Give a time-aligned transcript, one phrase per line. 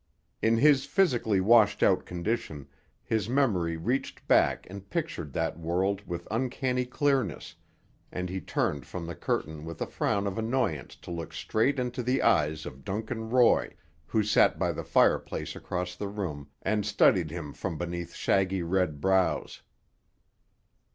[0.41, 2.67] In his physically washed out condition
[3.03, 7.53] his memory reached back and pictured that world with uncanny clearness,
[8.11, 12.01] and he turned from the curtain with a frown of annoyance to look straight into
[12.01, 13.75] the eyes of Duncan Roy,
[14.07, 19.01] who sat by the fireplace across the room and studied him from beneath shaggy red
[19.01, 19.61] brows.